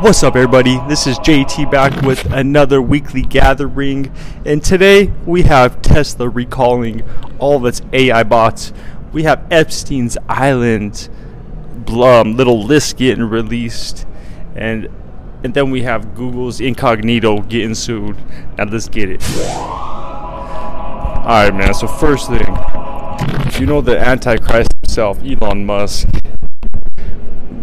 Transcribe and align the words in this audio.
What's 0.00 0.22
up, 0.22 0.34
everybody? 0.34 0.78
This 0.88 1.06
is 1.06 1.18
JT 1.18 1.70
back 1.70 2.00
with 2.00 2.24
another 2.32 2.80
weekly 2.80 3.20
gathering, 3.20 4.10
and 4.46 4.64
today 4.64 5.12
we 5.26 5.42
have 5.42 5.82
Tesla 5.82 6.26
recalling 6.26 7.02
all 7.38 7.58
of 7.58 7.66
its 7.66 7.82
AI 7.92 8.22
bots. 8.22 8.72
We 9.12 9.24
have 9.24 9.46
Epstein's 9.50 10.16
Island 10.26 11.10
um, 11.86 12.34
little 12.34 12.62
list 12.62 12.96
getting 12.96 13.24
released, 13.24 14.06
and 14.56 14.88
and 15.44 15.52
then 15.52 15.70
we 15.70 15.82
have 15.82 16.14
Google's 16.14 16.62
Incognito 16.62 17.42
getting 17.42 17.74
sued. 17.74 18.16
Now 18.56 18.64
let's 18.64 18.88
get 18.88 19.10
it. 19.10 19.22
All 19.44 21.26
right, 21.26 21.54
man. 21.54 21.74
So 21.74 21.86
first 21.86 22.30
thing, 22.30 22.56
you 23.60 23.66
know 23.66 23.82
the 23.82 23.98
Antichrist 23.98 24.72
himself, 24.80 25.22
Elon 25.22 25.66
Musk, 25.66 26.08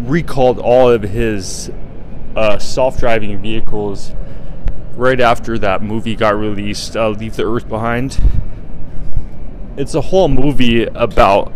recalled 0.04 0.60
all 0.60 0.88
of 0.88 1.02
his 1.02 1.72
uh, 2.38 2.56
self-driving 2.56 3.42
vehicles 3.42 4.12
right 4.94 5.20
after 5.20 5.58
that 5.58 5.82
movie 5.82 6.14
got 6.14 6.36
released, 6.36 6.96
uh, 6.96 7.08
Leave 7.08 7.34
the 7.34 7.44
Earth 7.44 7.68
Behind. 7.68 8.16
It's 9.76 9.94
a 9.94 10.00
whole 10.00 10.28
movie 10.28 10.84
about 10.84 11.52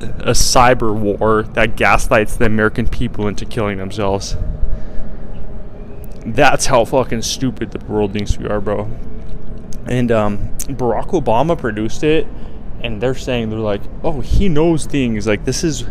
a 0.00 0.32
cyber 0.32 0.94
war 0.94 1.42
that 1.42 1.76
gaslights 1.76 2.36
the 2.36 2.46
American 2.46 2.88
people 2.88 3.28
into 3.28 3.44
killing 3.44 3.76
themselves. 3.76 4.36
That's 6.24 6.66
how 6.66 6.86
fucking 6.86 7.20
stupid 7.22 7.72
the 7.72 7.84
world 7.84 8.14
thinks 8.14 8.38
we 8.38 8.48
are, 8.48 8.62
bro. 8.62 8.90
And 9.86 10.10
um, 10.10 10.38
Barack 10.68 11.10
Obama 11.10 11.56
produced 11.56 12.02
it, 12.02 12.26
and 12.80 13.02
they're 13.02 13.14
saying 13.14 13.50
they're 13.50 13.58
like, 13.58 13.82
oh, 14.02 14.20
he 14.20 14.48
knows 14.48 14.86
things. 14.86 15.26
Like 15.26 15.44
this 15.44 15.62
is 15.62 15.84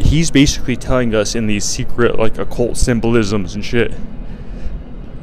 he's 0.00 0.30
basically 0.30 0.76
telling 0.76 1.14
us 1.14 1.34
in 1.34 1.46
these 1.46 1.64
secret 1.64 2.18
like 2.18 2.38
occult 2.38 2.76
symbolisms 2.76 3.54
and 3.54 3.64
shit. 3.64 3.92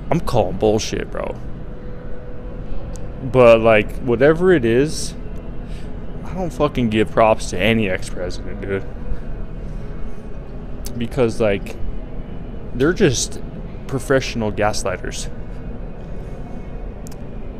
I'm 0.09 0.19
calling 0.19 0.57
bullshit, 0.57 1.11
bro. 1.11 1.35
But 3.23 3.59
like 3.61 3.97
whatever 3.99 4.53
it 4.53 4.63
is, 4.63 5.13
I 6.23 6.33
don't 6.33 6.51
fucking 6.51 6.89
give 6.89 7.11
props 7.11 7.49
to 7.49 7.59
any 7.59 7.89
ex-president, 7.89 8.61
dude. 8.61 8.85
Because 10.97 11.41
like 11.41 11.75
they're 12.73 12.93
just 12.93 13.41
professional 13.87 14.51
gaslighters. 14.51 15.29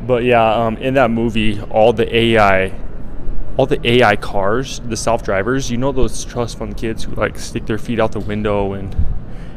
But 0.06 0.24
yeah, 0.24 0.54
um, 0.54 0.76
in 0.78 0.94
that 0.94 1.10
movie, 1.10 1.60
all 1.62 1.92
the 1.92 2.14
AI 2.16 2.72
all 3.58 3.66
the 3.66 3.86
AI 3.86 4.14
cars, 4.14 4.80
the 4.84 4.96
self 4.96 5.24
drivers, 5.24 5.68
you 5.68 5.76
know 5.76 5.90
those 5.90 6.24
trust 6.24 6.58
fund 6.58 6.76
kids 6.76 7.02
who 7.04 7.12
like 7.16 7.36
stick 7.38 7.66
their 7.66 7.76
feet 7.76 7.98
out 7.98 8.12
the 8.12 8.20
window 8.20 8.72
and 8.72 8.94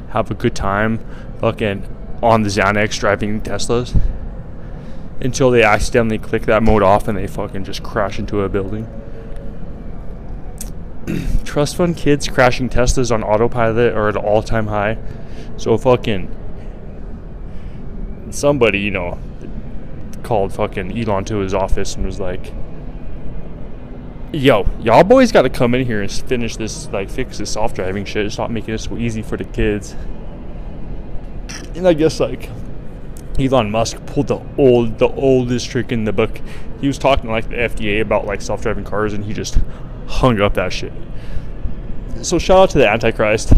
have 0.10 0.32
a 0.32 0.34
good 0.34 0.56
time 0.56 1.00
fucking 1.40 1.88
on 2.22 2.42
the 2.42 2.50
Xanax 2.50 3.00
driving 3.00 3.40
Teslas 3.42 3.98
until 5.22 5.52
they 5.52 5.62
accidentally 5.62 6.18
click 6.18 6.48
that 6.48 6.64
mode 6.64 6.82
off 6.82 7.08
and 7.08 7.16
they 7.16 7.28
fucking 7.28 7.64
just 7.64 7.84
crash 7.84 8.18
into 8.18 8.42
a 8.42 8.50
building. 8.50 8.88
trust 11.46 11.76
fund 11.76 11.96
kids 11.96 12.28
crashing 12.28 12.70
Teslas 12.70 13.14
on 13.14 13.24
autopilot 13.24 13.94
are 13.94 14.10
at 14.10 14.16
an 14.16 14.24
all 14.24 14.42
time 14.42 14.66
high. 14.66 14.98
So 15.58 15.78
fucking 15.78 16.36
somebody, 18.32 18.80
you 18.80 18.90
know, 18.90 19.20
called 20.24 20.54
fucking 20.54 20.98
Elon 20.98 21.24
to 21.26 21.38
his 21.38 21.54
office 21.54 21.96
and 21.96 22.04
was 22.04 22.20
like, 22.20 22.52
yo, 24.32 24.66
y'all 24.80 25.04
boys 25.04 25.32
got 25.32 25.44
to 25.44 25.50
come 25.50 25.76
in 25.76 25.86
here 25.86 26.02
and 26.02 26.12
finish 26.12 26.56
this, 26.56 26.88
like, 26.90 27.10
fix 27.10 27.38
this 27.38 27.52
self 27.52 27.74
driving 27.74 28.06
shit. 28.06 28.32
Stop 28.32 28.50
making 28.50 28.74
it 28.74 28.80
so 28.80 28.98
easy 28.98 29.22
for 29.22 29.38
the 29.38 29.44
kids. 29.44 29.96
And 31.76 31.88
I 31.88 31.94
guess, 31.94 32.20
like, 32.20 32.50
Elon 33.40 33.72
Musk 33.72 34.06
pulled 34.06 34.28
the 34.28 34.42
old, 34.58 35.00
the 35.00 35.10
oldest 35.10 35.70
trick 35.70 35.92
in 35.92 36.06
the 36.06 36.14
book. 36.14 36.42
He 36.80 36.88
was 36.88 36.98
talking 36.98 37.26
to, 37.26 37.32
like, 37.32 37.50
the 37.50 37.56
FDA 37.56 38.02
about, 38.02 38.26
like, 38.26 38.42
self 38.42 38.62
driving 38.62 38.84
cars, 38.84 39.14
and 39.14 39.24
he 39.24 39.34
just 39.34 39.58
hung 40.08 40.40
up 40.42 40.54
that 40.56 40.74
shit. 40.74 40.94
So, 42.22 42.40
shout 42.40 42.58
out 42.60 42.70
to 42.72 42.78
the 42.78 42.90
Antichrist. 42.90 43.54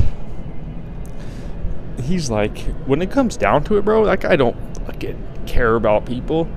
He's 2.01 2.29
like, 2.29 2.57
when 2.85 3.01
it 3.01 3.11
comes 3.11 3.37
down 3.37 3.63
to 3.65 3.77
it, 3.77 3.85
bro, 3.85 4.05
that 4.05 4.19
guy 4.19 4.35
don't 4.35 4.57
fucking 4.85 5.45
care 5.45 5.75
about 5.75 6.05
people. 6.05 6.49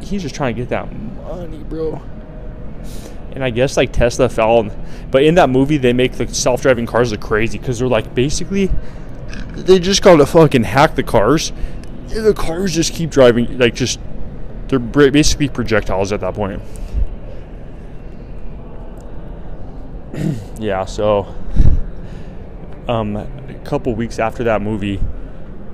He's 0.00 0.22
just 0.22 0.34
trying 0.34 0.54
to 0.54 0.60
get 0.60 0.68
that 0.70 0.92
money, 0.92 1.58
bro 1.64 2.00
and 3.34 3.42
I 3.44 3.50
guess 3.50 3.76
like 3.76 3.92
Tesla 3.92 4.28
fell. 4.28 4.68
But 5.10 5.24
in 5.24 5.34
that 5.36 5.50
movie, 5.50 5.76
they 5.76 5.92
make 5.92 6.12
the 6.12 6.32
self-driving 6.32 6.86
cars 6.86 7.12
look 7.12 7.20
crazy 7.20 7.58
because 7.58 7.78
they're 7.78 7.88
like 7.88 8.14
basically 8.14 8.70
they 9.52 9.78
just 9.78 10.02
gotta 10.02 10.26
fucking 10.26 10.64
hack 10.64 10.94
the 10.94 11.02
cars. 11.02 11.52
The 12.08 12.34
cars 12.34 12.74
just 12.74 12.92
keep 12.92 13.10
driving 13.10 13.58
like 13.58 13.74
just 13.74 13.98
they're 14.68 14.78
basically 14.78 15.48
projectiles 15.48 16.12
at 16.12 16.20
that 16.20 16.34
point. 16.34 16.62
yeah, 20.60 20.84
so 20.84 21.34
um, 22.88 23.16
a 23.16 23.60
couple 23.64 23.94
weeks 23.94 24.18
after 24.18 24.44
that 24.44 24.62
movie, 24.62 25.00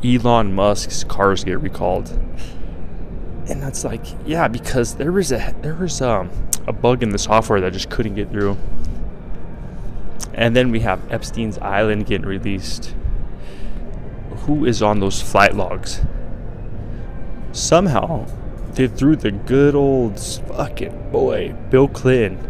Elon 0.05 0.53
Musk's 0.53 1.05
cars 1.05 1.45
get 1.45 1.61
recalled. 1.61 2.09
And 3.49 3.63
that's 3.63 3.85
like, 3.85 4.05
yeah, 4.25 4.49
because 4.49 4.95
there 4.95 5.13
was 5.13 5.33
a 5.33 5.55
there 5.63 5.75
was 5.75 6.01
um 6.01 6.31
a 6.67 6.73
bug 6.73 7.03
in 7.03 7.11
the 7.11 7.19
software 7.19 7.61
that 7.61 7.73
just 7.73 7.91
couldn't 7.91 8.15
get 8.15 8.31
through. 8.31 8.57
And 10.35 10.55
then 10.55 10.71
we 10.71 10.81
have 10.81 11.01
Epstein's 11.13 11.59
Island 11.59 12.07
getting 12.07 12.27
released. 12.27 12.95
Who 14.47 14.65
is 14.65 14.83
on 14.83 15.01
those 15.01 15.21
flight 15.21 15.55
logs? 15.55 16.01
Somehow, 17.53 18.27
they 18.73 18.87
threw 18.87 19.17
the 19.17 19.33
good 19.33 19.75
old 19.75 20.19
fucking 20.21 21.11
boy, 21.11 21.55
Bill 21.71 21.89
Clinton, 21.89 22.47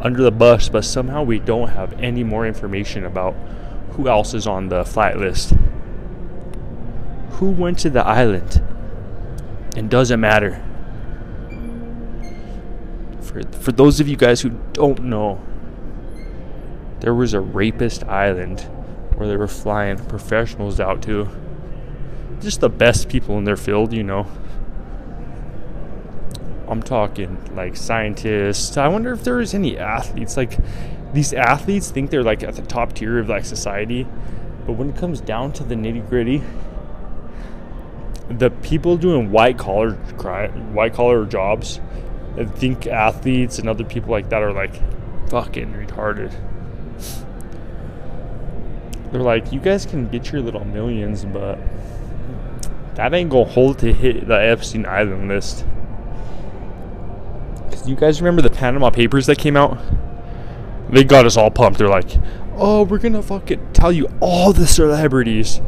under 0.00 0.22
the 0.22 0.30
bus, 0.30 0.68
but 0.68 0.84
somehow 0.84 1.22
we 1.22 1.38
don't 1.38 1.70
have 1.70 1.92
any 1.94 2.22
more 2.22 2.46
information 2.46 3.04
about 3.04 3.34
who 3.90 4.08
else 4.08 4.34
is 4.34 4.46
on 4.46 4.68
the 4.68 4.84
flight 4.84 5.16
list. 5.16 5.52
Who 7.32 7.50
went 7.50 7.78
to 7.80 7.90
the 7.90 8.04
island? 8.06 8.62
It 9.76 9.88
doesn't 9.88 10.20
matter 10.20 10.62
for 13.34 13.42
for 13.58 13.72
those 13.72 13.98
of 13.98 14.06
you 14.06 14.16
guys 14.16 14.40
who 14.40 14.50
don't 14.72 15.02
know, 15.02 15.40
there 17.00 17.14
was 17.14 17.34
a 17.34 17.40
rapist 17.40 18.04
island 18.04 18.60
where 19.16 19.28
they 19.28 19.36
were 19.36 19.48
flying 19.48 19.98
professionals 19.98 20.78
out 20.78 21.02
to. 21.02 21.28
Just 22.40 22.60
the 22.60 22.68
best 22.68 23.08
people 23.08 23.36
in 23.38 23.44
their 23.44 23.56
field, 23.56 23.92
you 23.92 24.04
know. 24.04 24.26
I'm 26.68 26.82
talking 26.82 27.54
like 27.54 27.76
scientists. 27.76 28.76
I 28.76 28.88
wonder 28.88 29.12
if 29.12 29.24
there 29.24 29.40
is 29.40 29.52
any 29.52 29.78
athletes. 29.78 30.36
Like 30.36 30.56
these 31.12 31.32
athletes 31.32 31.90
think 31.90 32.10
they're 32.10 32.22
like 32.22 32.42
at 32.42 32.54
the 32.54 32.62
top 32.62 32.92
tier 32.92 33.18
of 33.18 33.28
like 33.28 33.44
society, 33.44 34.06
but 34.64 34.74
when 34.74 34.90
it 34.90 34.96
comes 34.96 35.20
down 35.20 35.52
to 35.54 35.64
the 35.64 35.74
nitty 35.74 36.08
gritty, 36.08 36.42
the 38.28 38.50
people 38.50 38.96
doing 38.96 39.30
white 39.30 39.58
collar 39.58 39.94
white 40.72 40.94
collar 40.94 41.26
jobs 41.26 41.80
I 42.36 42.44
think 42.44 42.86
athletes 42.86 43.58
and 43.58 43.68
other 43.68 43.84
people 43.84 44.10
like 44.10 44.28
that 44.30 44.42
are 44.42 44.52
like 44.52 44.74
fucking 45.30 45.72
retarded. 45.72 46.32
They're 49.12 49.22
like, 49.22 49.52
you 49.52 49.60
guys 49.60 49.86
can 49.86 50.08
get 50.08 50.32
your 50.32 50.40
little 50.40 50.64
millions, 50.64 51.24
but 51.24 51.58
that 52.96 53.14
ain't 53.14 53.30
gonna 53.30 53.44
hold 53.44 53.78
to 53.80 53.92
hit 53.92 54.26
the 54.26 54.34
Epstein 54.34 54.86
Island 54.86 55.28
list. 55.28 55.64
Cause 57.70 57.88
you 57.88 57.94
guys 57.94 58.20
remember 58.20 58.42
the 58.42 58.50
Panama 58.50 58.90
Papers 58.90 59.26
that 59.26 59.38
came 59.38 59.56
out? 59.56 59.78
They 60.90 61.04
got 61.04 61.26
us 61.26 61.36
all 61.36 61.50
pumped. 61.50 61.78
They're 61.78 61.88
like, 61.88 62.10
oh, 62.56 62.82
we're 62.82 62.98
gonna 62.98 63.22
fucking 63.22 63.72
tell 63.72 63.92
you 63.92 64.08
all 64.20 64.52
the 64.52 64.66
celebrities. 64.66 65.60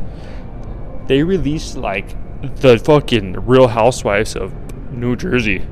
They 1.07 1.23
released 1.23 1.77
like 1.77 2.17
the 2.57 2.79
fucking 2.79 3.47
Real 3.47 3.69
Housewives 3.69 4.35
of 4.35 4.53
New 4.93 5.15
Jersey. 5.15 5.65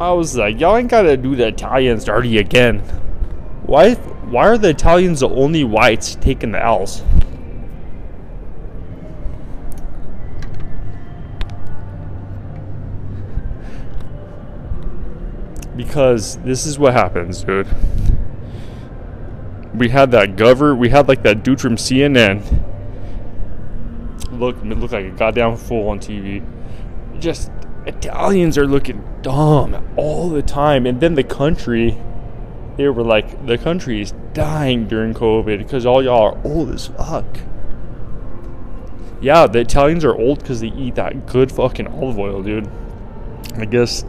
I 0.00 0.12
was 0.12 0.34
like, 0.34 0.58
y'all 0.58 0.78
ain't 0.78 0.88
gotta 0.88 1.14
do 1.18 1.36
the 1.36 1.48
Italians 1.48 2.04
dirty 2.04 2.38
again. 2.38 2.78
Why? 3.66 3.94
Why 3.94 4.48
are 4.48 4.56
the 4.56 4.70
Italians 4.70 5.20
the 5.20 5.28
only 5.28 5.62
whites 5.62 6.14
taking 6.14 6.52
the 6.52 6.64
L's? 6.64 7.02
Because 15.76 16.38
this 16.38 16.64
is 16.64 16.78
what 16.78 16.94
happens, 16.94 17.44
dude. 17.44 17.66
We 19.74 19.90
had 19.90 20.10
that 20.12 20.36
gover. 20.36 20.76
We 20.76 20.88
had 20.88 21.08
like 21.08 21.22
that 21.24 21.42
dude 21.42 21.60
from 21.60 21.76
CNN. 21.76 22.42
Look, 24.32 24.56
look 24.64 24.92
like 24.92 25.04
a 25.04 25.10
goddamn 25.10 25.56
fool 25.56 25.90
on 25.90 26.00
TV. 26.00 26.42
Just 27.18 27.50
Italians 27.86 28.58
are 28.58 28.66
looking 28.66 29.04
dumb 29.22 29.92
all 29.96 30.28
the 30.28 30.42
time. 30.42 30.86
And 30.86 31.00
then 31.00 31.14
the 31.14 31.24
country, 31.24 31.96
they 32.76 32.88
were 32.88 33.02
like, 33.02 33.46
the 33.46 33.58
country 33.58 34.02
is 34.02 34.12
dying 34.32 34.86
during 34.86 35.14
COVID 35.14 35.58
because 35.58 35.86
all 35.86 36.02
y'all 36.02 36.34
are 36.34 36.40
old 36.44 36.70
as 36.70 36.88
fuck. 36.88 37.26
Yeah, 39.20 39.46
the 39.46 39.60
Italians 39.60 40.04
are 40.04 40.14
old 40.14 40.40
because 40.40 40.60
they 40.60 40.68
eat 40.68 40.94
that 40.94 41.26
good 41.26 41.52
fucking 41.52 41.88
olive 41.88 42.18
oil, 42.18 42.42
dude. 42.42 42.70
I 43.56 43.64
guess 43.66 44.04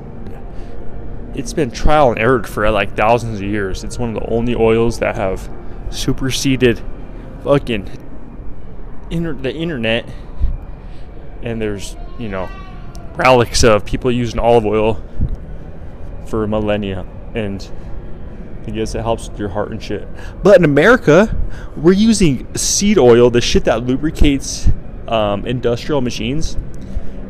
it's 1.34 1.54
been 1.54 1.72
trial 1.72 2.12
and 2.12 2.20
error 2.20 2.44
for 2.44 2.70
like 2.72 2.96
thousands 2.96 3.40
of 3.40 3.48
years. 3.48 3.84
It's 3.84 3.98
one 3.98 4.16
of 4.16 4.22
the 4.22 4.30
only 4.30 4.56
oils 4.56 5.00
that 5.00 5.16
have 5.16 5.50
superseded 5.90 6.82
fucking 7.44 7.90
inter- 9.10 9.34
the 9.34 9.54
internet. 9.54 10.08
And 11.42 11.62
there's, 11.62 11.96
you 12.20 12.30
know, 12.30 12.50
relics 13.22 13.64
of 13.64 13.86
people 13.86 14.12
using 14.12 14.40
olive 14.40 14.66
oil 14.66 15.02
for 16.26 16.48
millennia. 16.48 17.06
And 17.36 17.70
I 18.68 18.72
guess 18.72 18.96
it 18.96 19.02
helps 19.02 19.30
with 19.30 19.40
your 19.40 19.50
heart 19.50 19.72
and 19.72 19.82
shit. 19.82 20.08
But 20.44 20.58
in 20.58 20.66
America, 20.66 21.36
we're 21.76 21.94
using 21.94 22.54
seed 22.56 22.98
oil, 22.98 23.30
the 23.30 23.42
shit 23.42 23.66
that 23.66 23.84
lubricates 23.84 24.70
um, 25.08 25.46
industrial 25.46 26.02
machines. 26.02 26.58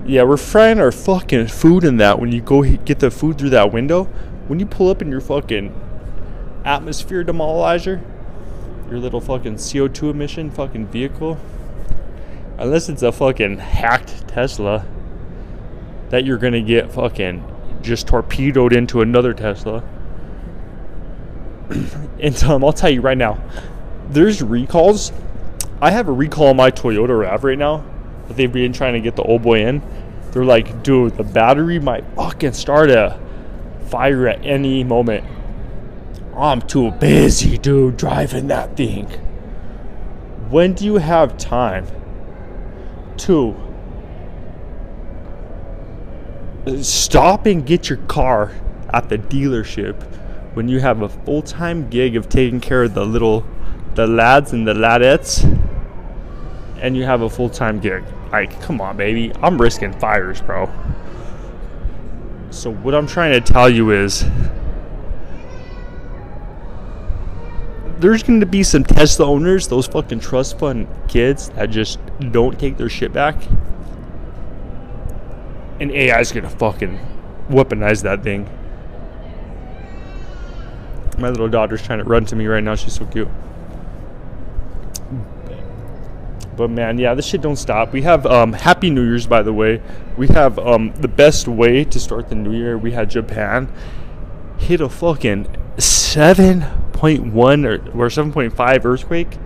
Yeah, 0.06 0.24
we're 0.24 0.38
frying 0.38 0.80
our 0.80 0.92
fucking 0.92 1.48
food 1.48 1.84
in 1.84 1.98
that 1.98 2.20
when 2.20 2.32
you 2.32 2.42
go 2.42 2.64
get 2.64 3.00
the 3.00 3.12
food 3.12 3.38
through 3.38 3.52
that 3.52 3.72
window. 3.72 4.06
When 4.48 4.60
you 4.60 4.66
pull 4.66 4.90
up 4.90 5.02
in 5.02 5.10
your 5.10 5.22
fucking 5.22 5.74
atmosphere 6.66 7.24
demolizer, 7.24 8.02
your 8.90 9.00
little 9.00 9.22
fucking 9.22 9.56
CO2 9.56 10.12
emission 10.12 10.52
fucking 10.52 10.88
vehicle, 10.88 11.40
unless 12.58 12.90
it's 12.90 13.04
a 13.04 13.12
fucking 13.12 13.60
hacked 13.60 14.28
Tesla 14.28 14.86
that 16.12 16.26
you're 16.26 16.38
gonna 16.38 16.62
get 16.62 16.92
fucking 16.92 17.44
just 17.82 18.08
torpedoed 18.08 18.74
into 18.74 19.02
another 19.02 19.34
Tesla. 19.34 19.84
and 22.20 22.44
um, 22.44 22.64
I'll 22.64 22.74
tell 22.74 22.90
you 22.90 23.02
right 23.02 23.18
now, 23.18 23.42
there's 24.10 24.42
recalls. 24.44 25.12
I 25.82 25.90
have 25.92 26.08
a 26.10 26.12
recall 26.12 26.48
on 26.48 26.58
my 26.58 26.70
Toyota 26.70 27.20
Rav 27.20 27.44
right 27.44 27.58
now 27.58 27.84
that 28.28 28.38
they've 28.38 28.52
been 28.52 28.74
trying 28.74 28.94
to 28.94 29.00
get 29.00 29.16
the 29.16 29.24
old 29.24 29.42
boy 29.42 29.66
in. 29.66 29.82
They're 30.32 30.46
like, 30.46 30.84
dude, 30.84 31.16
the 31.16 31.24
battery 31.24 31.80
might 31.80 32.06
fucking 32.16 32.54
start 32.54 32.90
a 32.92 33.20
fire 33.88 34.28
at 34.28 34.46
any 34.46 34.84
moment. 34.84 35.26
I'm 36.36 36.62
too 36.62 36.92
busy, 36.92 37.58
dude, 37.58 37.98
driving 37.98 38.48
that 38.48 38.78
thing. 38.78 39.08
When 40.50 40.74
do 40.74 40.86
you 40.86 40.96
have 40.96 41.38
time 41.38 41.88
to 43.18 43.56
stop 46.82 47.46
and 47.48 47.66
get 47.66 47.90
your 47.90 47.98
car 48.00 48.52
at 48.94 49.10
the 49.10 49.18
dealership 49.18 50.02
when 50.54 50.68
you 50.68 50.80
have 50.80 51.02
a 51.02 51.10
full-time 51.10 51.90
gig 51.90 52.16
of 52.16 52.30
taking 52.30 52.60
care 52.60 52.84
of 52.84 52.94
the 52.94 53.06
little 53.06 53.46
the 53.96 54.06
lads 54.06 54.54
and 54.54 54.68
the 54.68 54.74
ladettes 54.74 55.44
and 56.80 56.96
you 56.96 57.04
have 57.04 57.22
a 57.22 57.30
full-time 57.30 57.80
gig. 57.80 58.04
Like 58.32 58.60
come 58.62 58.80
on 58.80 58.96
baby. 58.96 59.32
I'm 59.42 59.60
risking 59.60 59.94
fires 59.94 60.42
bro. 60.42 60.70
So 62.52 62.72
what 62.72 62.94
i'm 62.94 63.08
trying 63.08 63.32
to 63.32 63.42
tell 63.42 63.70
you 63.70 63.92
is 63.92 64.26
there's 67.98 68.24
going 68.24 68.40
to 68.40 68.46
be 68.46 68.64
some 68.64 68.84
tesla 68.84 69.26
owners 69.26 69.68
those 69.68 69.88
fucking 69.88 70.20
trust 70.20 70.58
fund 70.60 70.88
kids 71.08 71.50
that 71.50 71.68
just 71.70 72.00
don't 72.32 72.60
take 72.60 72.76
their 72.78 72.90
shit 72.90 73.14
back 73.14 73.36
and 75.82 75.92
ai 75.92 76.22
is 76.22 76.32
to 76.32 76.50
fucking 76.50 76.98
weaponize 77.50 78.04
that 78.04 78.24
thing 78.24 78.50
my 81.22 81.30
little 81.30 81.48
daughter's 81.48 81.82
trying 81.82 82.00
to 82.00 82.06
run 82.06 82.26
to 82.26 82.36
me 82.36 82.48
right 82.48 82.64
now. 82.64 82.76
She's 82.76 82.94
so 82.94 83.06
cute. 83.06 83.30
But 86.58 86.70
man, 86.70 86.98
yeah, 86.98 87.14
this 87.14 87.26
shit 87.26 87.42
don't 87.42 87.56
stop. 87.56 87.94
We 87.94 88.02
have 88.02 88.26
um, 88.26 88.54
Happy 88.54 88.90
New 88.90 89.04
Year's, 89.04 89.26
by 89.26 89.42
the 89.42 89.54
way. 89.54 89.82
We 90.18 90.28
have 90.28 90.60
um, 90.60 90.94
the 91.00 91.08
best 91.08 91.48
way 91.48 91.86
to 91.86 92.00
start 92.00 92.28
the 92.30 92.36
new 92.36 92.52
year. 92.52 92.78
We 92.78 92.92
had 92.92 93.10
Japan 93.10 93.72
hit 94.58 94.82
a 94.82 94.90
fucking 94.90 95.46
7.1 95.78 97.66
or, 97.66 97.76
or 97.98 98.08
7.5 98.10 98.86
earthquake. 98.86 99.38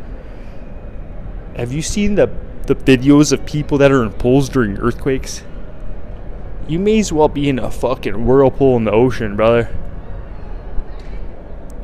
Have 1.55 1.71
you 1.71 1.81
seen 1.81 2.15
the 2.15 2.29
the 2.65 2.75
videos 2.75 3.31
of 3.31 3.45
people 3.45 3.77
that 3.77 3.91
are 3.91 4.01
in 4.01 4.11
pools 4.11 4.49
during 4.49 4.77
earthquakes? 4.79 5.43
You 6.67 6.79
may 6.79 6.99
as 6.99 7.13
well 7.13 7.27
be 7.27 7.49
in 7.49 7.59
a 7.59 7.69
fucking 7.69 8.25
whirlpool 8.25 8.77
in 8.77 8.85
the 8.85 8.91
ocean, 8.91 9.35
brother 9.35 9.69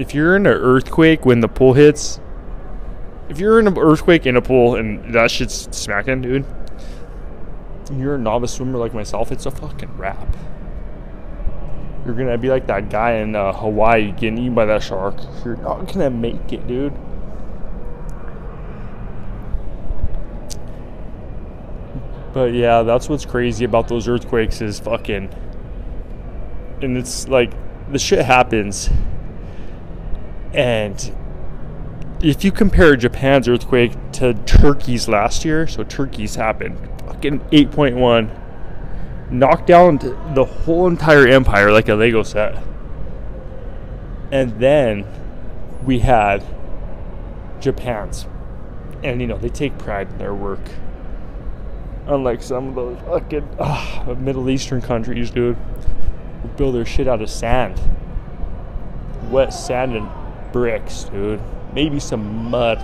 if 0.02 0.16
you're 0.16 0.36
in 0.36 0.48
an 0.48 0.54
earthquake 0.54 1.26
when 1.26 1.42
the 1.42 1.48
pool 1.48 1.74
hits, 1.74 2.20
if 3.30 3.40
you're 3.40 3.60
in 3.60 3.68
an 3.68 3.78
earthquake 3.78 4.26
in 4.26 4.36
a 4.36 4.42
pool 4.42 4.76
and 4.76 5.14
that 5.14 5.30
shit's 5.30 5.68
smacking, 5.72 6.24
dude, 6.24 6.46
you're 7.94 8.16
a 8.16 8.18
novice 8.18 8.54
swimmer 8.54 8.80
like 8.80 8.96
myself, 8.96 9.32
it's 9.32 9.46
a 9.46 9.52
fucking 9.52 9.96
wrap. 9.98 10.36
You're 12.04 12.16
gonna 12.16 12.38
be 12.40 12.50
like 12.50 12.66
that 12.66 12.90
guy 12.90 13.14
in 13.14 13.36
uh, 13.36 13.54
Hawaii 13.54 14.12
getting 14.12 14.40
eaten 14.40 14.56
by 14.56 14.66
that 14.66 14.82
shark. 14.82 15.18
You're 15.46 15.58
not 15.58 15.86
gonna 15.86 16.10
make 16.10 16.52
it, 16.52 16.66
dude. 16.68 16.94
But 22.34 22.54
yeah, 22.54 22.84
that's 22.84 23.10
what's 23.10 23.26
crazy 23.26 23.66
about 23.66 23.88
those 23.88 24.08
earthquakes 24.08 24.62
is 24.62 24.80
fucking. 24.80 25.34
And 26.82 26.98
it's 26.98 27.28
like, 27.28 27.52
the 27.92 28.00
shit 28.00 28.26
happens 28.26 28.90
and 30.54 31.16
if 32.22 32.44
you 32.44 32.52
compare 32.52 32.96
Japan's 32.96 33.48
earthquake 33.48 33.94
to 34.14 34.34
Turkey's 34.34 35.08
last 35.08 35.46
year, 35.46 35.66
so 35.68 35.84
Turkey's 35.84 36.36
happened 36.36 36.78
fucking 37.06 37.40
8.1, 37.52 39.32
knocked 39.32 39.68
down 39.68 39.98
the 40.34 40.46
whole 40.46 40.88
entire 40.88 41.28
empire 41.28 41.72
like 41.72 41.88
a 41.90 41.96
Lego 41.96 42.24
set. 42.24 42.62
And 44.32 44.60
then 44.60 45.06
we 45.84 46.00
had 46.00 46.44
Japan's. 47.60 48.28
And 49.04 49.20
you 49.20 49.28
know, 49.28 49.38
they 49.38 49.50
take 49.50 49.78
pride 49.78 50.12
in 50.12 50.18
their 50.20 50.36
work. 50.36 50.60
Unlike 52.08 52.42
some 52.42 52.70
of 52.70 52.76
those 52.76 53.00
fucking 53.02 53.48
uh, 53.60 54.16
Middle 54.20 54.50
Eastern 54.50 54.82
countries, 54.82 55.30
dude, 55.30 55.56
who 56.42 56.48
build 56.50 56.76
their 56.76 56.86
shit 56.86 57.08
out 57.08 57.22
of 57.22 57.30
sand. 57.30 57.80
Wet 59.30 59.54
sand 59.54 59.96
and 59.96 60.10
bricks, 60.52 61.04
dude. 61.06 61.40
Maybe 61.74 62.00
some 62.00 62.50
mud. 62.50 62.84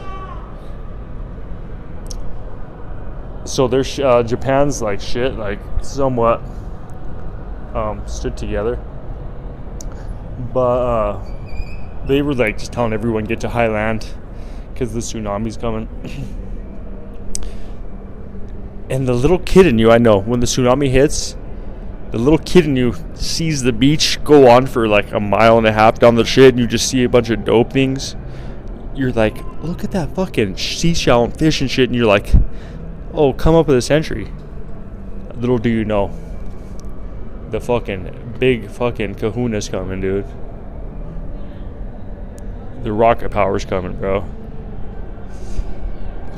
So 3.46 3.68
there's 3.68 4.00
uh, 4.00 4.24
Japan's 4.24 4.82
like 4.82 5.02
shit, 5.02 5.36
like 5.36 5.60
somewhat 5.82 6.42
um, 7.74 8.06
stood 8.08 8.36
together, 8.36 8.76
but 10.54 10.60
uh, 10.60 12.06
they 12.08 12.22
were 12.22 12.34
like 12.34 12.58
just 12.58 12.74
telling 12.74 12.94
everyone 12.94 13.24
get 13.24 13.40
to 13.42 13.50
high 13.50 13.68
land 13.68 14.08
because 14.74 14.94
the 14.94 15.00
tsunami's 15.00 15.58
coming. 15.58 15.88
and 18.90 19.08
the 19.08 19.14
little 19.14 19.40
kid 19.40 19.68
in 19.68 19.80
you, 19.80 19.92
I 19.92 19.98
know, 19.98 20.20
when 20.20 20.40
the 20.40 20.46
tsunami 20.46 20.90
hits, 20.90 21.36
the 22.12 22.18
little 22.18 22.40
kid 22.40 22.66
in 22.66 22.78
you 22.78 22.96
sees 23.16 23.64
the 23.64 23.74
beach 23.74 24.24
go 24.24 24.50
on 24.50 24.66
for 24.66 24.88
like 24.88 25.12
a 25.12 25.20
mile 25.20 25.58
and 25.58 25.68
a 25.68 25.74
half 25.74 26.00
down 26.00 26.16
the 26.16 26.24
shit 26.24 26.54
and 26.54 26.60
you 26.60 26.66
just 26.66 26.88
see 26.88 27.04
a 27.04 27.10
bunch 27.10 27.30
of 27.30 27.44
dope 27.44 27.74
things. 27.74 28.16
You're 28.96 29.12
like 29.12 29.36
look 29.62 29.84
at 29.84 29.92
that 29.92 30.16
fucking 30.16 30.56
seashell 30.56 31.26
and 31.26 31.38
fish 31.38 31.60
and 31.60 31.70
shit 31.70 31.90
and 31.90 31.96
you're 31.96 32.06
like 32.06 32.32
oh 33.14 33.34
come 33.34 33.56
up 33.56 33.68
with 33.68 33.76
a 33.76 33.82
century. 33.82 34.32
Little 35.36 35.58
do 35.58 35.70
you 35.70 35.84
know 35.84 36.12
the 37.50 37.60
fucking 37.60 38.36
big 38.40 38.70
fucking 38.70 39.16
kahuna's 39.16 39.68
coming 39.68 40.00
dude. 40.00 40.26
The 42.84 42.94
rocket 42.94 43.32
power's 43.32 43.66
coming 43.66 43.98
bro. 43.98 44.26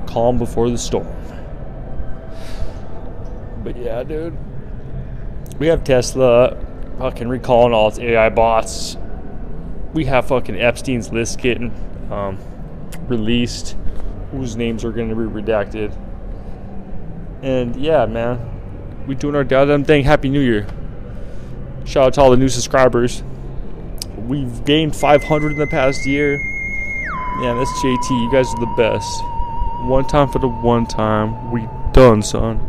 Calm 0.07 0.39
before 0.39 0.71
the 0.71 0.79
storm 0.79 1.07
but 3.63 3.77
yeah 3.77 4.03
dude 4.03 4.37
we 5.59 5.67
have 5.67 5.83
Tesla 5.83 6.57
fucking 6.97 7.27
recalling 7.27 7.73
all 7.73 7.89
its 7.89 7.99
AI 7.99 8.29
bots. 8.29 8.97
We 9.93 10.05
have 10.05 10.27
fucking 10.27 10.59
Epstein's 10.59 11.11
list 11.11 11.39
getting 11.39 11.73
um, 12.09 12.37
released, 13.07 13.75
whose 14.31 14.55
names 14.55 14.85
are 14.85 14.91
going 14.91 15.09
to 15.09 15.15
be 15.15 15.23
redacted. 15.23 15.93
And 17.41 17.75
yeah, 17.75 18.05
man, 18.05 19.05
we 19.05 19.15
doing 19.15 19.35
our 19.35 19.43
goddamn 19.43 19.83
thing. 19.83 20.03
Happy 20.05 20.29
New 20.29 20.41
Year! 20.41 20.65
Shout 21.85 22.07
out 22.07 22.13
to 22.15 22.21
all 22.21 22.31
the 22.31 22.37
new 22.37 22.49
subscribers. 22.49 23.23
We've 24.15 24.63
gained 24.63 24.95
500 24.95 25.51
in 25.51 25.57
the 25.57 25.67
past 25.67 26.05
year. 26.05 26.33
Yeah, 27.41 27.53
that's 27.53 27.71
JT. 27.81 28.09
You 28.11 28.31
guys 28.31 28.53
are 28.53 28.59
the 28.59 28.73
best. 28.77 29.23
One 29.89 30.05
time 30.05 30.29
for 30.29 30.39
the 30.39 30.47
one 30.47 30.85
time. 30.85 31.51
We 31.51 31.67
done, 31.93 32.21
son. 32.21 32.68